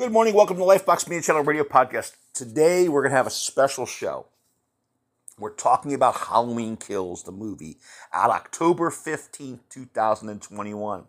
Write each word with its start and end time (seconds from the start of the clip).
Good 0.00 0.12
morning. 0.12 0.32
Welcome 0.32 0.56
to 0.56 0.62
Lifebox 0.62 1.10
Media 1.10 1.20
Channel 1.20 1.44
Radio 1.44 1.62
Podcast. 1.62 2.16
Today 2.32 2.88
we're 2.88 3.02
going 3.02 3.10
to 3.10 3.18
have 3.18 3.26
a 3.26 3.30
special 3.30 3.84
show. 3.84 4.28
We're 5.38 5.52
talking 5.52 5.92
about 5.92 6.16
Halloween 6.16 6.78
Kills, 6.78 7.24
the 7.24 7.32
movie, 7.32 7.76
out 8.10 8.30
October 8.30 8.88
15th, 8.88 9.58
2021. 9.68 11.04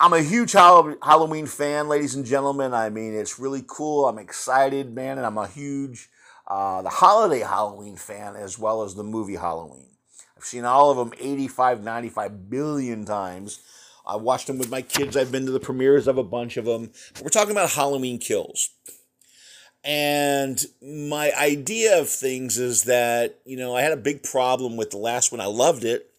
I'm 0.00 0.12
a 0.14 0.22
huge 0.22 0.52
Halloween 0.52 1.44
fan, 1.44 1.90
ladies 1.90 2.14
and 2.14 2.24
gentlemen. 2.24 2.72
I 2.72 2.88
mean, 2.88 3.12
it's 3.12 3.38
really 3.38 3.62
cool. 3.66 4.08
I'm 4.08 4.18
excited, 4.18 4.94
man, 4.94 5.18
and 5.18 5.26
I'm 5.26 5.36
a 5.36 5.46
huge 5.46 6.08
uh, 6.48 6.80
the 6.80 6.88
holiday 6.88 7.40
Halloween 7.40 7.96
fan 7.96 8.34
as 8.34 8.58
well 8.58 8.82
as 8.82 8.94
the 8.94 9.04
movie 9.04 9.36
Halloween. 9.36 9.90
I've 10.38 10.44
seen 10.44 10.64
all 10.64 10.90
of 10.90 10.96
them 10.96 11.12
85, 11.20 11.84
95 11.84 12.48
billion 12.48 13.04
times. 13.04 13.60
I 14.10 14.16
watched 14.16 14.48
them 14.48 14.58
with 14.58 14.70
my 14.70 14.82
kids. 14.82 15.16
I've 15.16 15.30
been 15.30 15.46
to 15.46 15.52
the 15.52 15.60
premieres 15.60 16.08
of 16.08 16.18
a 16.18 16.24
bunch 16.24 16.56
of 16.56 16.64
them. 16.64 16.90
But 17.14 17.22
we're 17.22 17.28
talking 17.28 17.52
about 17.52 17.70
Halloween 17.70 18.18
Kills. 18.18 18.70
And 19.84 20.60
my 20.82 21.32
idea 21.38 22.00
of 22.00 22.08
things 22.08 22.58
is 22.58 22.84
that, 22.84 23.38
you 23.44 23.56
know, 23.56 23.76
I 23.76 23.82
had 23.82 23.92
a 23.92 23.96
big 23.96 24.24
problem 24.24 24.76
with 24.76 24.90
the 24.90 24.98
last 24.98 25.30
one. 25.30 25.40
I 25.40 25.46
loved 25.46 25.84
it. 25.84 26.10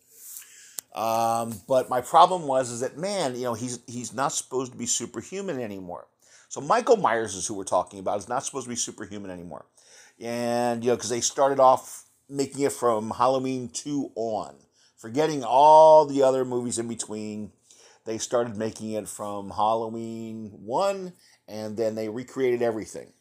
Um, 0.95 1.61
but 1.67 1.89
my 1.89 1.99
problem 1.99 2.47
was 2.47 2.71
is 2.71 2.79
that 2.79 2.97
man, 2.97 3.35
you 3.35 3.43
know, 3.43 3.53
he's 3.53 3.79
he's 3.87 4.13
not 4.13 4.33
supposed 4.33 4.71
to 4.71 4.77
be 4.77 4.85
superhuman 4.85 5.59
anymore. 5.61 6.07
So 6.49 6.59
Michael 6.59 6.97
Myers 6.97 7.35
is 7.35 7.47
who 7.47 7.53
we're 7.53 7.63
talking 7.63 7.99
about. 7.99 8.17
Is 8.17 8.27
not 8.27 8.43
supposed 8.43 8.65
to 8.65 8.69
be 8.69 8.75
superhuman 8.75 9.31
anymore, 9.31 9.65
and 10.19 10.83
you 10.83 10.89
know 10.89 10.97
because 10.97 11.09
they 11.09 11.21
started 11.21 11.61
off 11.61 12.03
making 12.27 12.59
it 12.63 12.73
from 12.73 13.11
Halloween 13.11 13.69
two 13.69 14.11
on, 14.15 14.53
forgetting 14.97 15.45
all 15.45 16.05
the 16.05 16.23
other 16.23 16.43
movies 16.43 16.77
in 16.77 16.89
between 16.89 17.53
they 18.05 18.17
started 18.17 18.57
making 18.57 18.91
it 18.91 19.07
from 19.07 19.51
Halloween 19.51 20.51
1 20.63 21.13
and 21.47 21.77
then 21.77 21.95
they 21.95 22.09
recreated 22.09 22.61
everything. 22.61 23.13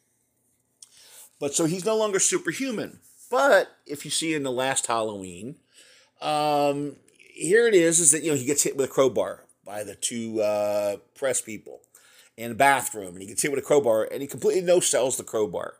But 1.38 1.54
so 1.54 1.64
he's 1.64 1.84
no 1.84 1.96
longer 1.96 2.18
superhuman. 2.18 3.00
But 3.30 3.68
if 3.86 4.04
you 4.04 4.10
see 4.10 4.34
in 4.34 4.42
the 4.42 4.52
last 4.52 4.86
Halloween, 4.86 5.56
um, 6.20 6.96
here 7.32 7.66
it 7.66 7.74
is: 7.74 7.98
is 7.98 8.10
that 8.10 8.22
you 8.22 8.30
know 8.30 8.36
he 8.36 8.44
gets 8.44 8.62
hit 8.62 8.76
with 8.76 8.90
a 8.90 8.92
crowbar 8.92 9.44
by 9.64 9.84
the 9.84 9.94
two 9.94 10.40
uh, 10.42 10.96
press 11.14 11.40
people 11.40 11.80
in 12.36 12.50
the 12.50 12.56
bathroom, 12.56 13.14
and 13.14 13.22
he 13.22 13.28
gets 13.28 13.42
hit 13.42 13.50
with 13.50 13.62
a 13.62 13.66
crowbar, 13.66 14.08
and 14.10 14.20
he 14.20 14.26
completely 14.26 14.62
no 14.62 14.80
sells 14.80 15.16
the 15.16 15.24
crowbar. 15.24 15.76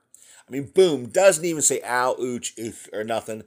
I 0.49 0.53
mean, 0.53 0.71
boom, 0.75 1.09
doesn't 1.09 1.45
even 1.45 1.63
say 1.63 1.81
ow, 1.85 2.17
ooch, 2.19 2.53
or 2.93 3.05
nothing. 3.05 3.45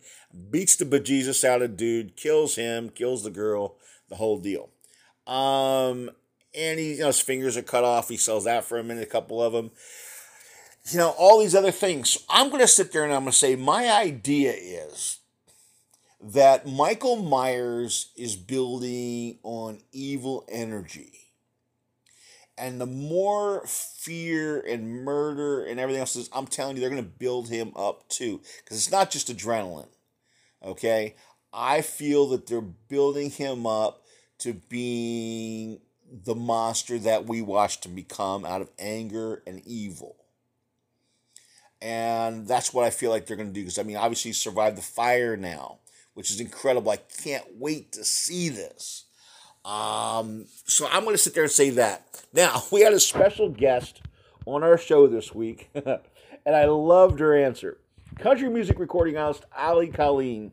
Beats 0.52 0.76
the 0.76 0.86
bejesus 0.86 1.44
out 1.44 1.62
of 1.62 1.76
dude, 1.76 2.16
kills 2.16 2.56
him, 2.56 2.90
kills 2.90 3.24
the 3.24 3.30
girl, 3.32 3.78
the 4.10 4.16
whole 4.16 4.40
deal. 4.40 4.70
Um, 5.28 6.12
and 6.56 6.80
he, 6.80 6.94
you 6.94 7.00
know, 7.00 7.08
his 7.08 7.20
fingers 7.20 7.58
are 7.58 7.64
cut 7.64 7.84
off. 7.84 8.10
He 8.10 8.18
sells 8.18 8.46
that 8.46 8.66
for 8.66 8.78
a 8.78 8.84
minute, 8.84 9.04
a 9.04 9.12
couple 9.12 9.42
of 9.42 9.54
them. 9.54 9.72
You 10.92 10.98
know, 10.98 11.16
all 11.18 11.40
these 11.40 11.56
other 11.56 11.72
things. 11.72 12.18
I'm 12.30 12.50
going 12.50 12.62
to 12.62 12.68
sit 12.68 12.92
there 12.92 13.04
and 13.04 13.14
I'm 13.14 13.22
going 13.22 13.32
to 13.32 13.38
say 13.38 13.56
my 13.56 13.90
idea 13.90 14.54
is 14.54 15.20
that 16.22 16.68
Michael 16.68 17.18
Myers 17.18 18.12
is 18.16 18.36
building 18.36 19.40
on 19.44 19.80
evil 19.92 20.46
energy. 20.50 21.12
And 22.58 22.80
the 22.80 22.86
more 22.86 23.66
fear 23.66 24.60
and 24.60 25.04
murder 25.04 25.66
and 25.66 25.80
everything 25.80 26.02
else 26.02 26.16
is, 26.16 26.30
I'm 26.34 26.46
telling 26.46 26.76
you, 26.76 26.82
they're 26.82 26.90
going 26.90 27.04
to 27.04 27.10
build 27.10 27.50
him 27.50 27.72
up 27.76 28.08
too. 28.10 28.42
Because 28.64 28.78
it's 28.78 28.92
not 28.92 29.10
just 29.10 29.36
adrenaline. 29.36 29.90
Okay? 30.64 31.16
I 31.52 31.82
feel 31.82 32.28
that 32.30 32.48
they're 32.48 32.62
building 32.62 33.32
him 33.32 33.66
up 33.66 34.03
to 34.40 34.54
being 34.54 35.80
the 36.12 36.36
monster 36.36 37.00
that 37.00 37.26
we 37.26 37.42
watched 37.42 37.86
him 37.86 37.96
become 37.96 38.46
out 38.46 38.62
of 38.62 38.70
anger 38.78 39.42
and 39.48 39.62
evil. 39.66 40.16
And 41.82 42.48
that's 42.48 42.74
what 42.74 42.86
I 42.86 42.92
feel 42.92 43.12
like 43.12 43.26
they're 43.26 43.36
going 43.38 43.50
to 43.50 43.54
do. 43.54 43.62
Because, 43.62 43.80
I 43.80 43.84
mean, 43.84 43.98
obviously, 43.98 44.30
he 44.30 44.34
survived 44.34 44.78
the 44.78 44.82
fire 44.82 45.36
now, 45.36 45.80
which 46.14 46.32
is 46.32 46.40
incredible. 46.40 46.92
I 46.92 46.98
can't 46.98 47.46
wait 47.58 47.92
to 47.94 48.06
see 48.06 48.50
this. 48.50 49.06
Um, 49.66 50.46
so 50.66 50.88
I'm 50.90 51.04
going 51.04 51.16
to 51.16 51.22
sit 51.22 51.34
there 51.34 51.44
and 51.44 51.52
say 51.52 51.72
that. 51.72 52.24
Now, 52.34 52.64
we 52.72 52.82
had 52.82 52.94
a 52.94 53.00
special 53.00 53.50
guest 53.50 54.02
on 54.46 54.64
our 54.64 54.78
show 54.78 55.08
this 55.08 55.34
week, 55.34 55.70
and 55.76 56.56
I 56.56 56.66
loved 56.66 57.20
her 57.20 57.36
answer. 57.36 57.80
Country 58.20 58.50
music 58.50 58.78
recording 58.78 59.18
artist 59.18 59.46
Allie 59.56 59.88
Colleen. 59.88 60.52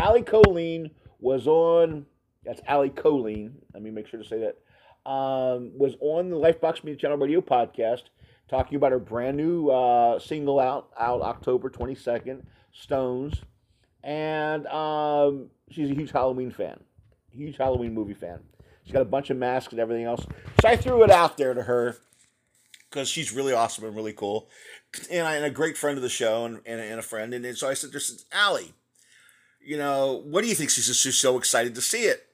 Allie 0.00 0.22
Colleen 0.22 0.90
was 1.20 1.46
on 1.46 2.06
that's 2.44 2.60
Allie 2.66 2.90
Colleen. 2.90 3.56
Let 3.72 3.82
me 3.82 3.90
make 3.90 4.08
sure 4.08 4.20
to 4.20 4.26
say 4.26 4.40
that. 4.40 5.10
Um, 5.10 5.72
was 5.76 5.94
on 6.00 6.30
the 6.30 6.36
Lifebox 6.36 6.84
Media 6.84 7.00
Channel 7.00 7.18
Radio 7.18 7.40
podcast 7.40 8.02
talking 8.48 8.76
about 8.76 8.92
her 8.92 8.98
brand 8.98 9.36
new 9.36 9.68
uh, 9.68 10.18
single 10.18 10.60
out 10.60 10.90
out 10.98 11.22
October 11.22 11.70
22nd, 11.70 12.42
Stones. 12.72 13.42
And 14.04 14.66
um, 14.66 15.50
she's 15.70 15.90
a 15.90 15.94
huge 15.94 16.10
Halloween 16.10 16.50
fan, 16.50 16.80
huge 17.30 17.56
Halloween 17.56 17.94
movie 17.94 18.14
fan. 18.14 18.40
She's 18.84 18.92
got 18.92 19.02
a 19.02 19.06
bunch 19.06 19.30
of 19.30 19.36
masks 19.36 19.72
and 19.72 19.80
everything 19.80 20.04
else. 20.04 20.26
So 20.60 20.68
I 20.68 20.76
threw 20.76 21.04
it 21.04 21.10
out 21.10 21.36
there 21.36 21.54
to 21.54 21.62
her 21.62 21.96
because 22.90 23.08
she's 23.08 23.32
really 23.32 23.52
awesome 23.52 23.84
and 23.84 23.94
really 23.94 24.12
cool. 24.12 24.48
And, 25.10 25.26
I, 25.26 25.36
and 25.36 25.44
a 25.44 25.50
great 25.50 25.78
friend 25.78 25.96
of 25.96 26.02
the 26.02 26.08
show 26.08 26.44
and, 26.44 26.60
and, 26.66 26.80
and 26.80 26.98
a 26.98 27.02
friend. 27.02 27.32
And, 27.32 27.44
and 27.46 27.56
so 27.56 27.68
I 27.68 27.74
said, 27.74 27.92
"This 27.92 28.24
Allie, 28.32 28.74
you 29.60 29.78
know, 29.78 30.22
what 30.26 30.42
do 30.42 30.48
you 30.48 30.54
think? 30.54 30.70
She's 30.70 30.86
just 30.86 31.00
she's 31.00 31.16
so 31.16 31.38
excited 31.38 31.74
to 31.76 31.80
see 31.80 32.04
it 32.04 32.26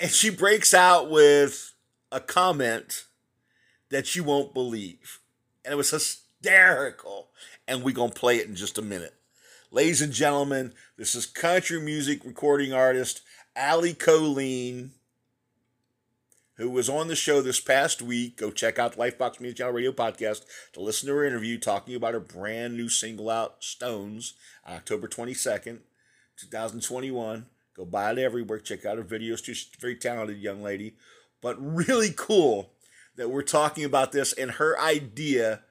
and 0.00 0.10
she 0.10 0.30
breaks 0.30 0.72
out 0.72 1.10
with 1.10 1.74
a 2.12 2.20
comment 2.20 3.04
that 3.90 4.14
you 4.14 4.24
won't 4.24 4.54
believe. 4.54 5.20
And 5.64 5.72
it 5.72 5.76
was 5.76 5.90
hysterical. 5.90 7.28
And 7.66 7.82
we're 7.82 7.94
going 7.94 8.12
to 8.12 8.18
play 8.18 8.36
it 8.36 8.46
in 8.46 8.54
just 8.54 8.78
a 8.78 8.82
minute. 8.82 9.14
Ladies 9.70 10.00
and 10.00 10.12
gentlemen, 10.12 10.72
this 10.96 11.14
is 11.14 11.26
country 11.26 11.80
music 11.80 12.24
recording 12.24 12.72
artist 12.72 13.20
Allie 13.54 13.92
Colleen, 13.92 14.92
who 16.56 16.70
was 16.70 16.88
on 16.88 17.08
the 17.08 17.16
show 17.16 17.42
this 17.42 17.60
past 17.60 18.00
week. 18.00 18.38
Go 18.38 18.50
check 18.50 18.78
out 18.78 18.92
the 18.92 18.98
Lifebox 18.98 19.40
Media 19.40 19.54
Channel 19.54 19.74
Radio 19.74 19.92
podcast 19.92 20.44
to 20.72 20.80
listen 20.80 21.08
to 21.08 21.14
her 21.14 21.24
interview 21.24 21.58
talking 21.58 21.94
about 21.94 22.14
her 22.14 22.20
brand 22.20 22.76
new 22.76 22.88
single 22.88 23.28
out, 23.28 23.62
Stones, 23.62 24.34
October 24.66 25.06
22nd, 25.06 25.80
2021. 26.36 27.46
Go 27.78 27.84
buy 27.84 28.10
it 28.10 28.18
everywhere. 28.18 28.58
Check 28.58 28.84
out 28.84 28.98
her 28.98 29.04
videos. 29.04 29.44
She's 29.44 29.70
a 29.78 29.80
very 29.80 29.94
talented 29.94 30.38
young 30.38 30.62
lady, 30.62 30.96
but 31.40 31.56
really 31.60 32.12
cool 32.14 32.72
that 33.14 33.30
we're 33.30 33.42
talking 33.42 33.84
about 33.84 34.10
this 34.10 34.32
and 34.32 34.50
her 34.52 34.76
idea 34.80 35.62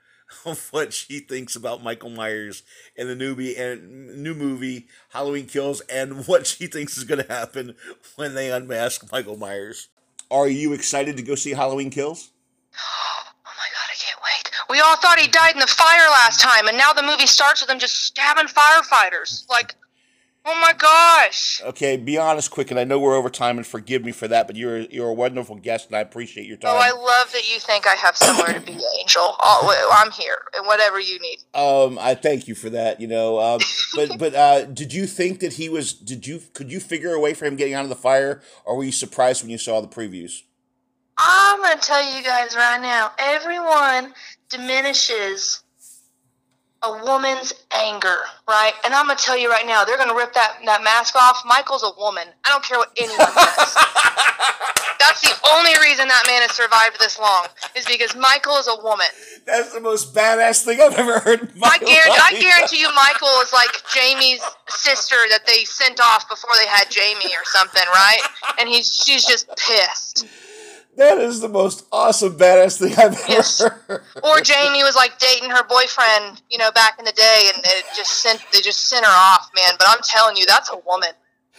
of 0.46 0.70
what 0.72 0.94
she 0.94 1.20
thinks 1.20 1.54
about 1.54 1.84
Michael 1.84 2.10
Myers 2.10 2.64
and 2.98 3.10
the 3.10 3.16
newbie 3.16 3.60
and 3.60 4.24
new 4.24 4.34
movie 4.34 4.88
Halloween 5.10 5.48
Kills 5.48 5.82
and 5.82 6.26
what 6.28 6.48
she 6.48 6.68
thinks 6.68 6.98
is 6.98 7.04
going 7.04 7.26
to 7.26 7.34
happen 7.34 7.76
when 8.16 8.36
they 8.36 8.52
unmask 8.52 9.12
Michael 9.12 9.38
Myers. 9.38 9.90
Are 10.32 10.48
you 10.48 10.72
excited 10.72 11.18
to 11.18 11.24
go 11.24 11.36
see 11.36 11.52
Halloween 11.52 11.90
Kills? 11.90 12.32
Oh 12.74 13.24
my 13.46 13.52
god, 13.52 13.90
I 13.92 13.96
can't 13.98 14.20
wait. 14.24 14.52
We 14.70 14.80
all 14.80 14.96
thought 14.96 15.20
he 15.20 15.28
died 15.28 15.56
in 15.56 15.60
the 15.60 15.68
fire 15.68 16.10
last 16.10 16.40
time, 16.40 16.70
and 16.70 16.78
now 16.78 16.94
the 16.94 17.04
movie 17.04 17.28
starts 17.28 17.62
with 17.62 17.70
him 17.70 17.80
just 17.80 18.06
stabbing 18.06 18.48
firefighters. 18.48 19.50
Like, 19.50 19.76
Oh 20.50 20.58
my 20.62 20.72
gosh. 20.72 21.62
Okay, 21.62 21.98
be 21.98 22.18
honest 22.18 22.52
quick, 22.52 22.72
and 22.72 22.80
I 22.80 22.86
know 22.86 22.98
we're 23.00 23.18
over 23.18 23.30
time, 23.30 23.58
and 23.58 23.68
forgive 23.68 24.06
me 24.06 24.14
for 24.14 24.30
that, 24.30 24.48
but 24.48 24.56
you're 24.56 24.80
you're 24.80 25.10
a 25.10 25.14
wonderful 25.14 25.58
guest, 25.58 25.88
and 25.88 25.98
I 25.98 26.00
appreciate 26.00 26.48
your 26.48 26.56
time. 26.56 26.72
Oh, 26.74 26.78
I 26.78 26.92
love 26.92 27.34
that 27.34 27.54
you 27.54 27.60
think 27.60 27.86
I 27.86 27.96
have 27.96 28.16
somewhere 28.16 28.54
to 28.54 28.62
be, 28.62 28.72
Angel. 29.02 29.36
Oh, 29.42 29.94
I'm 29.94 30.10
here, 30.12 30.38
and 30.56 30.66
whatever 30.66 31.02
you 31.02 31.20
need. 31.20 31.40
Um, 31.54 32.00
I 32.00 32.16
thank 32.16 32.48
you 32.48 32.56
for 32.56 32.70
that. 32.70 33.02
You 33.02 33.08
know, 33.08 33.40
um, 33.42 33.60
but 33.94 34.18
but 34.18 34.36
uh, 34.36 34.64
did 34.64 34.94
you 34.94 35.06
think 35.06 35.42
that 35.42 35.54
he 35.54 35.68
was? 35.68 35.92
Did 35.92 36.26
you 36.26 36.42
could 36.54 36.72
you 36.72 36.80
figure 36.80 37.12
a 37.12 37.20
way 37.20 37.34
for 37.34 37.44
him 37.44 37.58
getting 37.58 37.74
out 37.74 37.84
of 37.84 37.90
the 37.90 37.96
fire, 37.96 38.42
or 38.64 38.78
were 38.78 38.86
you 38.86 38.94
surprised 38.94 39.44
when 39.44 39.52
you 39.52 39.58
saw 39.58 39.82
the 39.82 39.88
previews? 39.90 40.44
I'm 41.18 41.62
gonna 41.62 41.82
tell 41.82 42.16
you 42.16 42.24
guys 42.24 42.56
right 42.56 42.80
now. 42.82 43.12
Everyone 43.20 44.14
diminishes 44.48 45.64
a 46.84 47.04
woman's 47.04 47.54
anger, 47.72 48.18
right? 48.48 48.74
And 48.86 48.94
I'm 48.94 49.08
gonna 49.08 49.20
tell 49.20 49.38
you 49.38 49.50
right 49.50 49.66
now, 49.66 49.84
they're 49.84 49.98
gonna 49.98 50.16
rip 50.16 50.34
that 50.34 50.58
that 50.66 50.84
mask 50.84 51.16
off. 51.16 51.42
Michael's 51.46 51.84
a 51.84 51.92
woman. 52.00 52.28
I 52.46 52.50
don't 52.50 52.64
care 52.64 52.78
what 52.78 52.92
anyone 52.98 53.18
says. 53.18 53.76
That's 55.00 55.22
the 55.22 55.34
only 55.56 55.72
reason 55.82 56.08
that 56.08 56.24
man 56.28 56.42
has 56.42 56.52
survived 56.52 57.00
this 57.00 57.20
long 57.20 57.48
is 57.76 57.86
because 57.86 58.16
Michael 58.16 58.58
is 58.58 58.68
a 58.68 58.82
woman. 58.84 59.08
That's 59.46 59.74
the 59.74 59.80
most 59.80 60.14
badass 60.14 60.66
thing 60.66 60.82
I've 60.82 60.94
ever 60.96 61.20
heard. 61.20 61.52
I 61.64 61.78
guarantee, 61.78 62.20
I 62.20 62.40
guarantee 62.42 62.80
you, 62.82 62.90
Michael 62.94 63.30
is 63.42 63.54
like 63.54 63.72
Jamie's 63.94 64.42
sister 64.68 65.16
that 65.30 65.46
they 65.46 65.64
sent 65.66 66.02
off 66.02 66.28
before 66.30 66.52
they 66.60 66.68
had 66.68 66.90
Jamie 66.90 67.34
or 67.34 67.46
something, 67.46 67.84
right? 67.94 68.20
And 68.60 68.68
he's 68.68 68.94
she's 68.94 69.26
just 69.26 69.48
pissed. 69.56 70.26
That 70.98 71.20
is 71.20 71.42
the 71.42 71.48
most 71.48 71.86
awesome 71.92 72.38
badass 72.38 72.80
thing 72.80 72.94
I've 72.94 73.14
ever 73.14 73.24
yes. 73.30 73.62
heard. 73.62 74.02
Or 74.24 74.42
Jamie 74.42 74.84
was 74.84 74.96
like 74.96 75.20
dating 75.20 75.50
her 75.52 75.64
boyfriend, 75.64 76.42
you 76.50 76.58
know, 76.58 76.72
back 76.72 76.98
in 77.00 77.06
the 77.06 77.12
day, 77.12 77.52
and 77.54 77.64
it 77.66 77.86
just 77.96 78.22
sent 78.22 78.44
they 78.52 78.62
just 78.62 78.88
sent 78.90 79.06
her 79.06 79.12
off, 79.12 79.50
man. 79.56 79.74
But 79.78 79.88
I'm 79.90 80.02
telling 80.04 80.36
you, 80.38 80.46
that's 80.46 80.72
a 80.72 80.78
woman. 80.86 81.12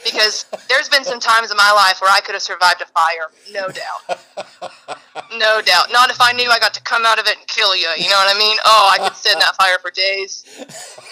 because 0.05 0.46
there's 0.69 0.88
been 0.88 1.05
some 1.05 1.20
times 1.20 1.50
in 1.50 1.56
my 1.56 1.73
life 1.73 2.00
where 2.00 2.11
I 2.11 2.20
could 2.20 2.35
have 2.35 2.43
survived 2.43 2.82
a 2.82 2.87
fire, 2.87 3.31
no 3.52 3.69
doubt. 3.69 4.20
No 5.37 5.61
doubt. 5.61 5.90
Not 5.93 6.11
if 6.11 6.20
I 6.20 6.32
knew 6.32 6.49
I 6.49 6.58
got 6.58 6.73
to 6.75 6.82
come 6.82 7.05
out 7.05 7.19
of 7.19 7.26
it 7.26 7.37
and 7.37 7.46
kill 7.49 7.75
you. 7.75 7.88
You 7.96 8.08
know 8.08 8.17
what 8.17 8.35
I 8.35 8.38
mean? 8.38 8.56
Oh, 8.64 8.90
I 8.93 8.99
could 8.99 9.17
sit 9.17 9.32
in 9.32 9.38
that 9.40 9.56
fire 9.56 9.79
for 9.81 9.90
days. 9.90 10.44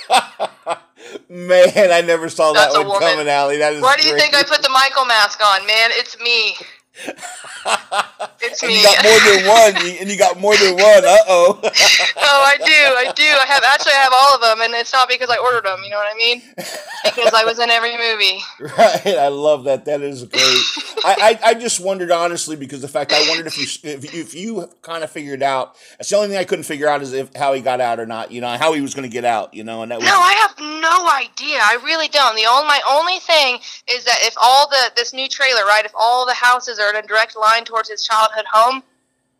Man, 1.29 1.93
I 1.93 2.01
never 2.01 2.29
saw 2.29 2.53
That's 2.53 2.75
that 2.75 2.87
one 2.87 3.01
coming, 3.01 3.29
Allie. 3.29 3.59
That 3.59 3.75
is. 3.75 3.83
Why 3.83 3.97
do 3.97 4.05
you 4.05 4.13
great. 4.13 4.23
think 4.23 4.35
I 4.35 4.43
put 4.43 4.63
the 4.63 4.71
Michael 4.71 5.05
mask 5.05 5.41
on, 5.45 5.67
man? 5.67 5.91
It's 5.93 6.19
me. 6.21 6.57
It's 8.41 8.63
and 8.63 8.71
me. 8.71 8.79
You 8.79 8.83
got 8.83 9.05
more 9.05 9.21
than 9.21 9.47
one, 9.49 9.99
and 10.01 10.11
you 10.11 10.19
got 10.19 10.39
more 10.41 10.57
than 10.57 10.75
one. 10.75 11.05
Uh 11.05 11.17
oh. 11.29 11.61
oh, 11.63 11.69
I 11.69 12.57
do, 12.59 12.65
I 12.65 13.13
do. 13.15 13.25
I 13.25 13.47
have 13.47 13.63
actually 13.65 13.93
I 13.93 14.03
have 14.03 14.13
all 14.15 14.35
of 14.35 14.41
them, 14.41 14.61
and 14.63 14.75
it's 14.75 14.93
not 14.93 15.09
because 15.09 15.31
I 15.31 15.37
ordered 15.37 15.65
them. 15.65 15.81
You 15.85 15.91
know 15.91 15.97
what 15.99 16.13
I 16.13 16.17
mean? 16.17 16.43
Because 16.57 17.33
I 17.35 17.45
was 17.45 17.59
in 17.59 17.71
every 17.71 17.97
movie. 17.97 18.41
Right. 18.77 19.07
I 19.07 19.29
love 19.29 19.65
that. 19.65 19.85
That 19.85 20.01
is 20.01 20.25
great. 20.25 20.43
I, 21.05 21.39
I, 21.45 21.51
I 21.51 21.55
just 21.55 21.81
wondered 21.81 22.11
honestly 22.11 22.57
because 22.57 22.83
the 22.83 22.89
fact 22.89 23.13
I 23.13 23.27
wondered 23.29 23.47
if 23.47 23.57
you 23.57 23.91
if, 23.91 24.15
if 24.15 24.35
you 24.35 24.69
kind 24.83 25.05
of 25.05 25.11
figured 25.11 25.43
out. 25.43 25.77
That's 25.97 26.11
the 26.11 26.17
only 26.17 26.29
thing 26.29 26.37
I 26.37 26.45
couldn't 26.45 26.65
figure 26.65 26.89
out 26.89 27.01
is 27.03 27.13
if 27.13 27.35
how 27.35 27.53
he 27.53 27.63
got 27.63 27.81
out 27.81 28.01
or 28.01 28.07
not. 28.07 28.33
You 28.33 28.41
know 28.41 28.49
how 28.49 28.73
he 28.73 28.81
was 28.81 28.95
going 28.95 29.09
to 29.09 29.13
get 29.13 29.25
out. 29.25 29.55
You 29.55 29.65
know, 29.65 29.83
and 29.83 29.91
that 29.91 30.01
was. 30.01 30.09
No, 30.09 30.15
I 30.15 30.33
have 30.35 30.59
no 30.59 31.09
idea. 31.11 31.59
I 31.63 31.79
really 31.85 32.09
don't. 32.09 32.35
The 32.37 32.47
only 32.47 32.67
my 32.67 32.81
only 32.89 33.19
thing 33.21 33.59
is 33.89 34.05
that 34.05 34.19
if 34.23 34.35
all 34.43 34.69
the 34.69 34.93
this 34.97 35.13
new 35.13 35.29
trailer, 35.29 35.65
right? 35.65 35.85
If 35.85 35.93
all 35.95 36.27
the 36.27 36.35
houses 36.35 36.79
are 36.79 36.86
in 36.91 36.97
a 36.97 37.07
direct 37.07 37.37
line 37.37 37.65
towards 37.65 37.89
his 37.89 38.05
childhood 38.05 38.45
home, 38.51 38.83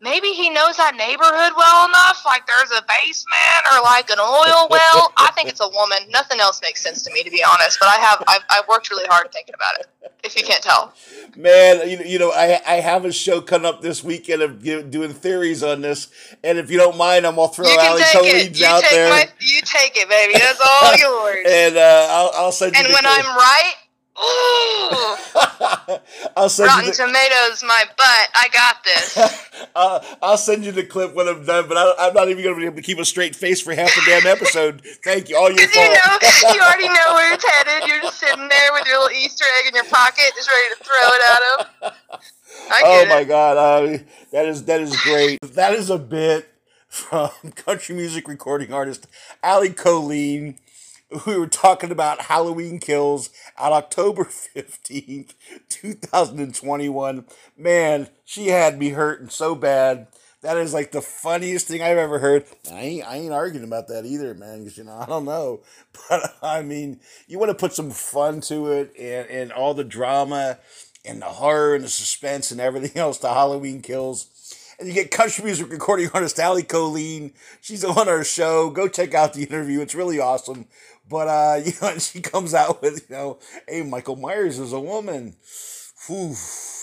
maybe 0.01 0.27
he 0.29 0.49
knows 0.49 0.77
that 0.77 0.95
neighborhood 0.95 1.53
well 1.57 1.87
enough. 1.87 2.23
Like 2.25 2.45
there's 2.45 2.71
a 2.71 2.83
basement 2.87 3.63
or 3.73 3.81
like 3.81 4.09
an 4.09 4.19
oil 4.19 4.67
well. 4.69 5.11
I 5.17 5.31
think 5.35 5.49
it's 5.49 5.61
a 5.61 5.69
woman. 5.69 5.97
Nothing 6.09 6.39
else 6.39 6.61
makes 6.61 6.81
sense 6.81 7.03
to 7.03 7.13
me, 7.13 7.23
to 7.23 7.31
be 7.31 7.43
honest. 7.43 7.79
But 7.79 7.89
I 7.89 7.97
have 7.97 8.23
I've, 8.27 8.41
I've 8.49 8.67
worked 8.67 8.89
really 8.89 9.07
hard 9.07 9.31
thinking 9.31 9.55
about 9.55 9.79
it. 9.79 9.87
If 10.23 10.35
you 10.35 10.43
can't 10.43 10.63
tell, 10.63 10.93
man, 11.35 11.87
you, 11.89 11.99
you 12.05 12.19
know 12.19 12.31
I 12.31 12.59
I 12.67 12.75
have 12.75 13.05
a 13.05 13.11
show 13.11 13.39
coming 13.39 13.67
up 13.67 13.81
this 13.81 14.03
weekend 14.03 14.41
of 14.41 14.61
doing 14.61 15.13
theories 15.13 15.63
on 15.63 15.81
this, 15.81 16.09
and 16.43 16.57
if 16.57 16.69
you 16.71 16.77
don't 16.77 16.97
mind, 16.97 17.25
I'm 17.25 17.35
gonna 17.35 17.51
throw 17.51 17.65
Allie 17.65 18.03
Colleen's 18.11 18.61
out 18.63 18.83
there. 18.89 19.09
My, 19.09 19.27
you 19.39 19.61
take 19.61 19.95
it, 19.95 20.09
baby. 20.09 20.33
That's 20.33 20.59
all 20.59 20.97
yours. 20.97 21.45
and 21.47 21.77
uh, 21.77 22.07
I'll, 22.09 22.31
I'll 22.33 22.51
send 22.51 22.75
you. 22.75 22.83
And 22.83 22.93
when 22.93 23.05
I'm 23.05 23.25
right, 23.37 23.73
I'll 26.35 26.49
send 26.49 26.67
Rotten 26.67 26.85
you 26.85 26.91
the, 26.91 26.97
Tomatoes, 26.97 27.63
my 27.63 27.83
butt. 27.97 28.29
I 28.33 28.47
got 28.51 28.83
this. 28.83 29.15
uh, 29.75 29.99
I'll 30.23 30.37
send 30.37 30.65
you 30.65 30.71
the 30.71 30.83
clip 30.83 31.13
when 31.13 31.27
I'm 31.27 31.45
done, 31.45 31.67
but 31.67 31.77
I, 31.77 32.07
am 32.07 32.15
not 32.15 32.27
even 32.29 32.43
going 32.43 32.55
to 32.55 32.59
be 32.59 32.65
able 32.65 32.77
to 32.77 32.81
keep 32.81 32.97
a 32.97 33.05
straight 33.05 33.35
face 33.35 33.61
for 33.61 33.75
half 33.75 33.93
the 33.93 34.01
damn 34.07 34.25
episode. 34.25 34.81
Thank 35.03 35.29
you. 35.29 35.37
All 35.37 35.51
your 35.51 35.59
fault. 35.67 35.85
You 35.85 35.91
know, 35.91 36.17
you 36.55 36.61
already 36.61 36.87
know 36.87 37.13
where 37.13 37.31
it's 37.33 37.45
headed. 37.45 37.87
You're 37.87 38.01
just 38.01 38.19
sitting 38.19 38.47
there 38.47 38.73
with 38.73 38.87
your 38.87 39.01
little 39.01 39.15
Easter 39.17 39.45
egg 39.59 39.67
in 39.69 39.75
your 39.75 39.85
pocket, 39.85 40.33
just 40.35 40.49
ready 40.49 40.75
to 40.75 40.83
throw 40.83 41.13
it 41.13 41.21
at 41.29 41.41
him. 41.41 41.51
oh 42.85 43.05
my 43.07 43.23
god, 43.23 43.57
uh, 43.57 43.97
that 44.31 44.47
is 44.47 44.65
that 44.65 44.81
is 44.81 44.99
great. 45.01 45.39
that 45.41 45.73
is 45.73 45.91
a 45.91 45.99
bit 45.99 46.49
from 46.87 47.29
country 47.55 47.95
music 47.95 48.27
recording 48.27 48.73
artist 48.73 49.05
Allie 49.43 49.73
Colleen 49.73 50.57
we 51.25 51.37
were 51.37 51.47
talking 51.47 51.91
about 51.91 52.21
Halloween 52.21 52.79
Kills 52.79 53.29
on 53.57 53.71
October 53.71 54.23
15th, 54.55 55.33
2021. 55.69 57.25
Man, 57.57 58.09
she 58.25 58.47
had 58.47 58.77
me 58.77 58.89
hurting 58.89 59.29
so 59.29 59.55
bad. 59.55 60.07
That 60.41 60.57
is 60.57 60.73
like 60.73 60.91
the 60.91 61.01
funniest 61.01 61.67
thing 61.67 61.81
I've 61.81 61.97
ever 61.97 62.19
heard. 62.19 62.45
I 62.71 62.79
ain't, 62.79 63.07
I 63.07 63.15
ain't 63.17 63.33
arguing 63.33 63.65
about 63.65 63.87
that 63.87 64.05
either, 64.05 64.33
man, 64.33 64.59
because, 64.59 64.77
you 64.77 64.83
know, 64.83 64.97
I 64.99 65.05
don't 65.05 65.25
know. 65.25 65.61
But, 66.09 66.35
I 66.41 66.61
mean, 66.61 66.99
you 67.27 67.39
want 67.39 67.49
to 67.49 67.55
put 67.55 67.73
some 67.73 67.91
fun 67.91 68.41
to 68.41 68.71
it 68.71 68.93
and, 68.99 69.29
and 69.29 69.51
all 69.51 69.73
the 69.73 69.83
drama 69.83 70.59
and 71.05 71.21
the 71.21 71.25
horror 71.25 71.75
and 71.75 71.83
the 71.83 71.89
suspense 71.89 72.51
and 72.51 72.59
everything 72.59 73.01
else 73.01 73.17
to 73.19 73.29
Halloween 73.29 73.81
Kills 73.81 74.27
and 74.79 74.87
you 74.87 74.93
get 74.93 75.09
country 75.09 75.43
music 75.43 75.71
recording 75.71 76.09
artist 76.13 76.39
Allie 76.39 76.63
Colleen. 76.63 77.33
She's 77.61 77.83
on 77.83 78.07
our 78.07 78.23
show. 78.23 78.69
Go 78.69 78.87
check 78.87 79.13
out 79.13 79.33
the 79.33 79.43
interview. 79.43 79.81
It's 79.81 79.95
really 79.95 80.19
awesome. 80.19 80.67
But 81.09 81.27
uh, 81.27 81.61
you 81.65 81.73
know, 81.81 81.97
she 81.97 82.21
comes 82.21 82.53
out 82.53 82.81
with, 82.81 83.09
you 83.09 83.15
know, 83.15 83.39
hey, 83.67 83.81
Michael 83.83 84.15
Myers 84.15 84.59
is 84.59 84.73
a 84.73 84.79
woman. 84.79 85.35
Whew, 86.07 86.35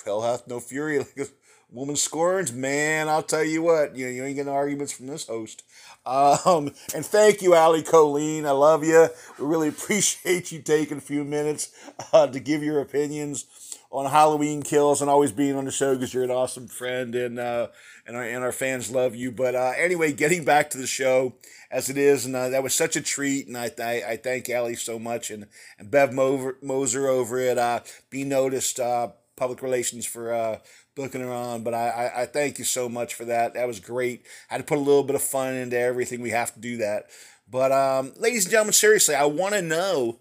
hell 0.04 0.22
hath 0.22 0.46
no 0.46 0.60
fury 0.60 0.98
like 1.00 1.16
a 1.18 1.26
woman 1.70 1.96
scorns. 1.96 2.52
Man, 2.52 3.08
I'll 3.08 3.22
tell 3.22 3.44
you 3.44 3.62
what, 3.62 3.96
you 3.96 4.06
know, 4.06 4.12
you 4.12 4.24
ain't 4.24 4.36
getting 4.36 4.52
arguments 4.52 4.92
from 4.92 5.06
this 5.06 5.26
host. 5.26 5.62
Um, 6.06 6.74
and 6.94 7.04
thank 7.04 7.42
you, 7.42 7.54
Allie 7.54 7.82
Colleen. 7.82 8.46
I 8.46 8.50
love 8.52 8.84
you. 8.84 9.08
We 9.38 9.46
really 9.46 9.68
appreciate 9.68 10.52
you 10.52 10.60
taking 10.60 10.98
a 10.98 11.02
few 11.02 11.24
minutes 11.24 11.70
uh, 12.12 12.26
to 12.26 12.40
give 12.40 12.62
your 12.62 12.80
opinions 12.80 13.46
on 13.94 14.10
Halloween 14.10 14.60
kills 14.60 15.00
and 15.00 15.08
always 15.08 15.30
being 15.30 15.54
on 15.54 15.66
the 15.66 15.70
show 15.70 15.94
because 15.94 16.12
you're 16.12 16.24
an 16.24 16.30
awesome 16.30 16.66
friend 16.66 17.14
and 17.14 17.38
uh, 17.38 17.68
and 18.06 18.16
our 18.16 18.24
and 18.24 18.42
our 18.42 18.50
fans 18.50 18.90
love 18.90 19.14
you. 19.14 19.30
But 19.30 19.54
uh, 19.54 19.72
anyway, 19.76 20.12
getting 20.12 20.44
back 20.44 20.68
to 20.70 20.78
the 20.78 20.86
show 20.86 21.34
as 21.70 21.88
it 21.88 21.96
is, 21.96 22.26
and 22.26 22.34
uh, 22.34 22.48
that 22.48 22.64
was 22.64 22.74
such 22.74 22.96
a 22.96 23.00
treat, 23.00 23.46
and 23.46 23.56
I 23.56 23.70
I, 23.78 24.02
I 24.10 24.16
thank 24.16 24.50
Allie 24.50 24.74
so 24.74 24.98
much 24.98 25.30
and 25.30 25.46
and 25.78 25.92
Bev 25.92 26.12
Moser 26.12 27.06
over 27.06 27.38
at 27.38 27.56
uh, 27.56 27.80
Be 28.10 28.24
Noticed 28.24 28.80
uh, 28.80 29.08
Public 29.36 29.62
Relations 29.62 30.04
for 30.04 30.34
uh, 30.34 30.58
booking 30.96 31.20
her 31.20 31.32
on. 31.32 31.62
But 31.62 31.74
I, 31.74 31.88
I, 31.88 32.22
I 32.22 32.26
thank 32.26 32.58
you 32.58 32.64
so 32.64 32.88
much 32.88 33.14
for 33.14 33.24
that. 33.26 33.54
That 33.54 33.68
was 33.68 33.78
great. 33.78 34.24
I 34.50 34.54
had 34.54 34.58
to 34.58 34.64
put 34.64 34.78
a 34.78 34.80
little 34.80 35.04
bit 35.04 35.14
of 35.14 35.22
fun 35.22 35.54
into 35.54 35.78
everything. 35.78 36.20
We 36.20 36.30
have 36.30 36.52
to 36.54 36.60
do 36.60 36.78
that. 36.78 37.06
But 37.48 37.70
um, 37.70 38.12
ladies 38.16 38.46
and 38.46 38.50
gentlemen, 38.50 38.72
seriously, 38.72 39.14
I 39.14 39.26
want 39.26 39.54
to 39.54 39.62
know 39.62 40.18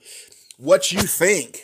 what 0.57 0.91
you 0.91 1.01
think 1.01 1.63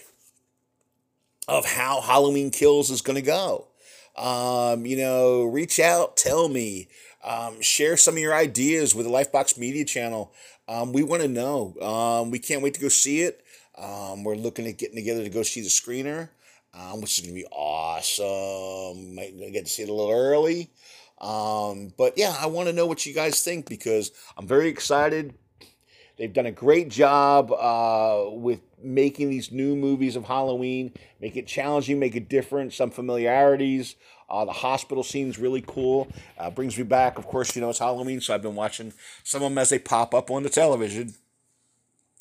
of 1.50 1.66
how 1.66 2.00
Halloween 2.02 2.52
Kills 2.52 2.92
is 2.92 3.02
going 3.02 3.16
to 3.16 3.22
go. 3.22 3.68
Um, 4.16 4.86
you 4.86 4.98
know, 4.98 5.44
reach 5.46 5.80
out, 5.80 6.16
tell 6.16 6.48
me, 6.48 6.90
um, 7.24 7.62
share 7.62 7.98
some 7.98 8.14
of 8.16 8.20
your 8.20 8.34
ideas 8.34 8.94
with 8.94 9.06
the 9.06 9.12
Lifebox 9.12 9.58
Media 9.58 9.84
channel. 9.84 10.32
Um, 10.68 10.94
we 10.94 11.04
want 11.04 11.24
to 11.24 11.28
know. 11.28 11.76
Um, 11.82 12.30
we 12.30 12.38
can't 12.40 12.62
wait 12.62 12.76
to 12.76 12.82
go 12.82 12.90
see 12.90 13.22
it. 13.22 13.44
Um, 13.78 14.24
we're 14.24 14.36
looking 14.36 14.68
at 14.68 14.78
getting 14.78 14.96
together 14.96 15.24
to 15.24 15.30
go 15.30 15.42
see 15.42 15.62
the 15.62 15.70
screener, 15.70 16.30
um, 16.74 17.02
which 17.02 17.18
is 17.18 17.26
going 17.26 17.36
to 17.36 17.42
be 17.42 17.48
awesome. 17.52 19.16
Might 19.16 19.36
get 19.52 19.66
to 19.66 19.72
see 19.72 19.84
it 19.84 19.90
a 19.90 19.94
little 19.94 20.12
early. 20.12 20.70
But 21.20 22.14
yeah, 22.18 22.36
I 22.40 22.46
want 22.48 22.68
to 22.68 22.74
know 22.74 22.86
what 22.86 23.06
you 23.06 23.14
guys 23.14 23.42
think 23.42 23.68
because 23.68 24.12
I'm 24.38 24.48
very 24.48 24.68
excited. 24.68 25.34
They've 26.20 26.32
done 26.32 26.48
a 26.48 26.52
great 26.52 26.90
job 26.90 27.50
uh, 27.50 28.30
with 28.30 28.60
making 28.84 29.30
these 29.30 29.54
new 29.54 29.74
movies 29.74 30.18
of 30.18 30.26
Halloween, 30.26 30.92
make 31.22 31.38
it 31.38 31.48
challenging, 31.48 31.98
make 31.98 32.14
it 32.14 32.28
different, 32.28 32.74
some 32.74 32.92
familiarities. 32.92 33.96
Uh, 34.30 34.44
the 34.44 34.52
hospital 34.52 35.02
scene's 35.02 35.40
really 35.40 35.64
cool. 35.66 36.10
Uh, 36.38 36.50
brings 36.50 36.78
me 36.78 36.84
back, 36.84 37.18
of 37.18 37.26
course, 37.26 37.56
you 37.56 37.62
know, 37.62 37.70
it's 37.70 37.80
Halloween, 37.80 38.20
so 38.20 38.36
I've 38.36 38.42
been 38.42 38.56
watching 38.56 38.92
some 39.24 39.42
of 39.42 39.50
them 39.50 39.58
as 39.58 39.70
they 39.70 39.80
pop 39.80 40.14
up 40.14 40.30
on 40.30 40.44
the 40.44 40.50
television. 40.50 41.16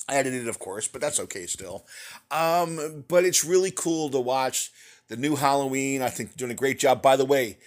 I 0.08 0.14
Edited, 0.14 0.48
of 0.48 0.60
course, 0.60 0.86
but 0.86 1.00
that's 1.00 1.18
okay 1.20 1.46
still. 1.46 1.84
Um, 2.30 3.04
but 3.08 3.24
it's 3.24 3.44
really 3.44 3.72
cool 3.72 4.08
to 4.10 4.20
watch 4.20 4.70
the 5.08 5.16
new 5.16 5.34
Halloween. 5.34 6.02
I 6.02 6.08
think 6.08 6.36
doing 6.36 6.52
a 6.52 6.54
great 6.54 6.78
job. 6.78 7.02
By 7.02 7.16
the 7.16 7.26
way, 7.26 7.58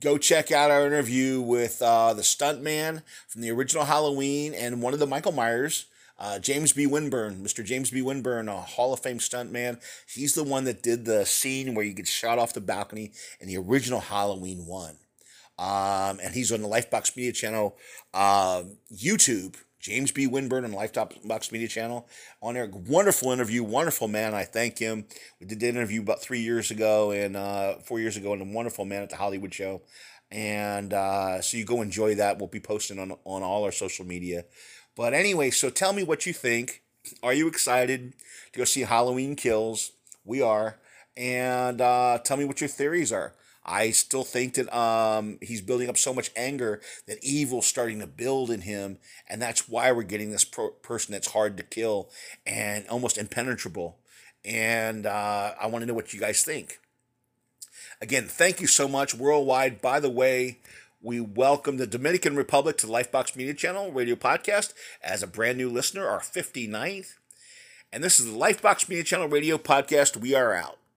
go 0.00 0.18
check 0.18 0.52
out 0.52 0.70
our 0.70 0.86
interview 0.86 1.40
with 1.40 1.80
uh, 1.82 2.14
the 2.14 2.22
stuntman 2.22 3.02
from 3.28 3.42
the 3.42 3.50
original 3.50 3.84
Halloween 3.84 4.54
and 4.54 4.82
one 4.82 4.92
of 4.92 5.00
the 5.00 5.06
Michael 5.06 5.32
Myers. 5.32 5.86
Uh, 6.20 6.38
James 6.40 6.72
B. 6.72 6.84
Winburn, 6.84 7.44
Mr. 7.44 7.64
James 7.64 7.92
B. 7.92 8.02
Winburn, 8.02 8.48
a 8.48 8.60
Hall 8.60 8.92
of 8.92 8.98
Fame 9.00 9.18
stuntman. 9.18 9.80
He's 10.12 10.34
the 10.34 10.42
one 10.42 10.64
that 10.64 10.82
did 10.82 11.04
the 11.04 11.24
scene 11.24 11.74
where 11.74 11.84
you 11.84 11.94
get 11.94 12.08
shot 12.08 12.40
off 12.40 12.54
the 12.54 12.60
balcony 12.60 13.12
in 13.40 13.46
the 13.46 13.56
original 13.56 14.00
Halloween 14.00 14.66
one. 14.66 14.96
Um, 15.58 16.18
and 16.22 16.34
he's 16.34 16.50
on 16.50 16.62
the 16.62 16.68
Lifebox 16.68 17.16
Media 17.16 17.32
channel, 17.32 17.76
uh, 18.14 18.64
YouTube. 18.92 19.56
James 19.80 20.10
B. 20.12 20.26
Winburn 20.26 20.64
on 20.64 20.72
the 20.72 20.76
Lifebox 20.76 21.52
Media 21.52 21.68
channel 21.68 22.08
on 22.42 22.54
there. 22.54 22.68
Wonderful 22.72 23.30
interview, 23.30 23.62
wonderful 23.62 24.08
man. 24.08 24.34
I 24.34 24.44
thank 24.44 24.78
him. 24.78 25.06
We 25.40 25.46
did 25.46 25.60
that 25.60 25.68
interview 25.68 26.02
about 26.02 26.20
three 26.20 26.40
years 26.40 26.70
ago 26.70 27.10
and 27.12 27.36
uh, 27.36 27.74
four 27.84 28.00
years 28.00 28.16
ago, 28.16 28.32
and 28.32 28.42
a 28.42 28.44
wonderful 28.44 28.84
man 28.84 29.02
at 29.02 29.10
the 29.10 29.16
Hollywood 29.16 29.54
Show. 29.54 29.82
And 30.30 30.92
uh, 30.92 31.40
so 31.40 31.56
you 31.56 31.64
go 31.64 31.80
enjoy 31.80 32.16
that. 32.16 32.38
We'll 32.38 32.48
be 32.48 32.60
posting 32.60 32.98
on 32.98 33.12
on 33.24 33.42
all 33.42 33.64
our 33.64 33.72
social 33.72 34.04
media. 34.04 34.44
But 34.96 35.14
anyway, 35.14 35.50
so 35.50 35.70
tell 35.70 35.92
me 35.92 36.02
what 36.02 36.26
you 36.26 36.32
think. 36.32 36.82
Are 37.22 37.32
you 37.32 37.46
excited 37.46 38.14
to 38.52 38.58
go 38.58 38.64
see 38.64 38.82
Halloween 38.82 39.36
Kills? 39.36 39.92
We 40.24 40.42
are. 40.42 40.78
And 41.16 41.80
uh, 41.80 42.18
tell 42.22 42.36
me 42.36 42.44
what 42.44 42.60
your 42.60 42.68
theories 42.68 43.12
are. 43.12 43.34
I 43.68 43.90
still 43.90 44.24
think 44.24 44.54
that 44.54 44.74
um, 44.74 45.38
he's 45.42 45.60
building 45.60 45.90
up 45.90 45.98
so 45.98 46.14
much 46.14 46.30
anger 46.34 46.80
that 47.06 47.22
evil's 47.22 47.66
starting 47.66 48.00
to 48.00 48.06
build 48.06 48.50
in 48.50 48.62
him, 48.62 48.96
and 49.28 49.42
that's 49.42 49.68
why 49.68 49.92
we're 49.92 50.04
getting 50.04 50.30
this 50.30 50.44
pro- 50.44 50.70
person 50.70 51.12
that's 51.12 51.32
hard 51.32 51.58
to 51.58 51.62
kill 51.62 52.08
and 52.46 52.88
almost 52.88 53.18
impenetrable. 53.18 53.98
And 54.42 55.04
uh, 55.04 55.52
I 55.60 55.66
want 55.66 55.82
to 55.82 55.86
know 55.86 55.92
what 55.92 56.14
you 56.14 56.20
guys 56.20 56.42
think. 56.42 56.78
Again, 58.00 58.24
thank 58.24 58.62
you 58.62 58.66
so 58.66 58.88
much, 58.88 59.14
worldwide. 59.14 59.82
By 59.82 60.00
the 60.00 60.08
way, 60.08 60.60
we 61.02 61.20
welcome 61.20 61.76
the 61.76 61.86
Dominican 61.86 62.36
Republic 62.36 62.78
to 62.78 62.86
the 62.86 62.92
Lifebox 62.92 63.36
Media 63.36 63.52
Channel 63.52 63.92
radio 63.92 64.14
podcast 64.14 64.72
as 65.02 65.22
a 65.22 65.26
brand 65.26 65.58
new 65.58 65.68
listener, 65.68 66.06
our 66.06 66.20
59th. 66.20 67.16
And 67.92 68.02
this 68.02 68.18
is 68.18 68.26
the 68.26 68.38
Lifebox 68.38 68.88
Media 68.88 69.04
Channel 69.04 69.28
Radio 69.28 69.58
Podcast. 69.58 70.16
We 70.16 70.34
are 70.34 70.54
out. 70.54 70.78